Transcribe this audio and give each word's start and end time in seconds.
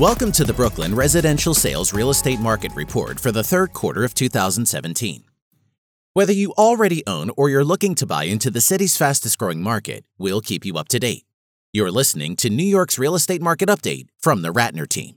Welcome 0.00 0.32
to 0.32 0.44
the 0.44 0.54
Brooklyn 0.54 0.94
Residential 0.94 1.52
Sales 1.52 1.92
Real 1.92 2.08
Estate 2.08 2.40
Market 2.40 2.72
Report 2.74 3.20
for 3.20 3.30
the 3.30 3.44
third 3.44 3.74
quarter 3.74 4.02
of 4.02 4.14
2017. 4.14 5.24
Whether 6.14 6.32
you 6.32 6.54
already 6.56 7.02
own 7.06 7.30
or 7.36 7.50
you're 7.50 7.66
looking 7.66 7.94
to 7.96 8.06
buy 8.06 8.24
into 8.24 8.50
the 8.50 8.62
city's 8.62 8.96
fastest 8.96 9.36
growing 9.36 9.60
market, 9.60 10.06
we'll 10.16 10.40
keep 10.40 10.64
you 10.64 10.78
up 10.78 10.88
to 10.88 10.98
date. 10.98 11.26
You're 11.74 11.90
listening 11.90 12.34
to 12.36 12.48
New 12.48 12.64
York's 12.64 12.98
Real 12.98 13.14
Estate 13.14 13.42
Market 13.42 13.68
Update 13.68 14.06
from 14.18 14.40
the 14.40 14.54
Ratner 14.54 14.88
team. 14.88 15.16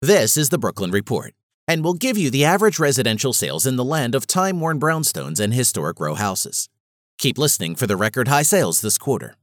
This 0.00 0.36
is 0.36 0.50
the 0.50 0.58
Brooklyn 0.58 0.92
Report, 0.92 1.34
and 1.66 1.82
we'll 1.82 1.94
give 1.94 2.16
you 2.16 2.30
the 2.30 2.44
average 2.44 2.78
residential 2.78 3.32
sales 3.32 3.66
in 3.66 3.74
the 3.74 3.84
land 3.84 4.14
of 4.14 4.28
time 4.28 4.60
worn 4.60 4.78
brownstones 4.78 5.40
and 5.40 5.52
historic 5.52 5.98
row 5.98 6.14
houses. 6.14 6.68
Keep 7.18 7.38
listening 7.38 7.74
for 7.74 7.88
the 7.88 7.96
record 7.96 8.28
high 8.28 8.42
sales 8.42 8.82
this 8.82 8.98
quarter. 8.98 9.34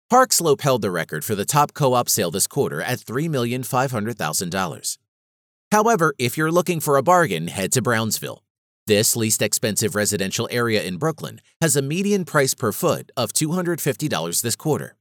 Park 0.09 0.31
Slope 0.31 0.61
held 0.61 0.81
the 0.81 0.89
record 0.89 1.25
for 1.25 1.35
the 1.35 1.45
top 1.45 1.73
co 1.73 1.93
op 1.93 2.09
sale 2.09 2.31
this 2.31 2.47
quarter 2.47 2.81
at 2.81 2.99
$3,500,000. 2.99 4.97
However, 5.71 6.15
if 6.17 6.37
you're 6.37 6.51
looking 6.51 6.79
for 6.79 6.95
a 6.95 7.03
bargain, 7.03 7.49
head 7.49 7.73
to 7.73 7.81
Brownsville. 7.81 8.41
This 8.87 9.15
least 9.17 9.41
expensive 9.41 9.95
residential 9.95 10.47
area 10.49 10.81
in 10.81 10.95
Brooklyn 10.95 11.41
has 11.59 11.75
a 11.75 11.81
median 11.81 12.23
price 12.23 12.53
per 12.53 12.71
foot 12.71 13.11
of 13.17 13.33
$250 13.33 14.41
this 14.41 14.55
quarter. 14.55 14.95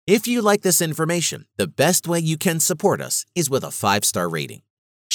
If 0.07 0.25
you 0.25 0.41
like 0.41 0.61
this 0.61 0.81
information, 0.81 1.47
the 1.57 1.67
best 1.67 2.07
way 2.07 2.19
you 2.19 2.37
can 2.37 2.61
support 2.61 3.01
us 3.01 3.25
is 3.35 3.49
with 3.49 3.65
a 3.65 3.71
five 3.71 4.05
star 4.05 4.29
rating. 4.29 4.61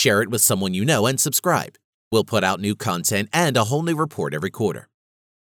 Share 0.02 0.20
it 0.20 0.30
with 0.30 0.40
someone 0.40 0.74
you 0.74 0.84
know 0.84 1.06
and 1.06 1.20
subscribe. 1.20 1.76
We'll 2.10 2.24
put 2.24 2.42
out 2.42 2.58
new 2.58 2.74
content 2.74 3.28
and 3.32 3.56
a 3.56 3.62
whole 3.64 3.84
new 3.84 3.94
report 3.94 4.34
every 4.34 4.50
quarter. 4.50 4.88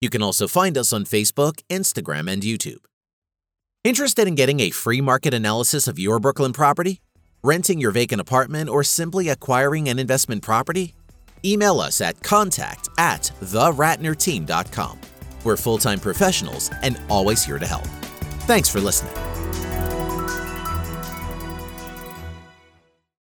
You 0.01 0.11
can 0.11 0.21
also 0.21 0.49
find 0.49 0.77
us 0.77 0.93
on 0.93 1.05
Facebook, 1.05 1.63
Instagram, 1.71 2.29
and 2.29 2.43
YouTube. 2.43 2.85
Interested 3.85 4.27
in 4.27 4.35
getting 4.35 4.59
a 4.59 4.71
free 4.71 5.01
market 5.01 5.33
analysis 5.33 5.87
of 5.87 6.01
your 6.01 6.19
Brooklyn 6.19 6.53
property? 6.53 7.01
Renting 7.45 7.79
your 7.79 7.93
vacant 7.93 8.21
apartment 8.21 8.69
or 8.69 8.83
simply 8.83 9.29
acquiring 9.29 9.89
an 9.89 10.01
investment 10.01 10.43
property? 10.43 10.97
Email 11.45 11.79
us 11.79 12.01
at 12.01 12.21
contact 12.25 12.89
at 12.99 13.31
theratnerteam.com. 13.41 14.99
We're 15.45 15.57
full 15.57 15.79
time 15.79 16.01
professionals 16.01 16.73
and 16.83 17.01
always 17.09 17.45
here 17.45 17.61
to 17.61 17.67
help. 17.67 17.87
Thanks 18.49 18.69
for 18.69 18.81
listening. 18.81 19.28